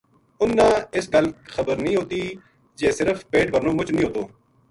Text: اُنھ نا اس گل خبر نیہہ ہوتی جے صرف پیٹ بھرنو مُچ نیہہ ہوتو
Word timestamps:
اُنھ 0.39 0.55
نا 0.59 0.67
اس 0.95 1.05
گل 1.13 1.25
خبر 1.53 1.75
نیہہ 1.83 1.97
ہوتی 1.99 2.21
جے 2.77 2.89
صرف 2.99 3.17
پیٹ 3.31 3.47
بھرنو 3.53 3.71
مُچ 3.77 3.89
نیہہ 3.95 4.05
ہوتو 4.07 4.23